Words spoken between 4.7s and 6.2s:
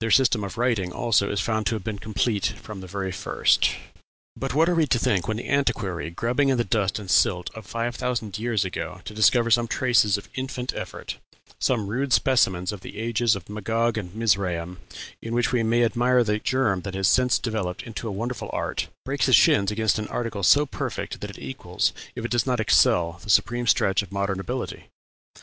are we to think when the antiquary,